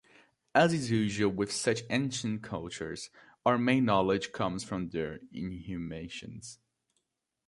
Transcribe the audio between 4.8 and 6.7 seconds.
their inhumations.